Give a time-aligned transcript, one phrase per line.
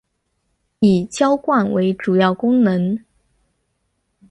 [0.79, 1.07] 以
[1.43, 2.99] 灌溉为主要功能。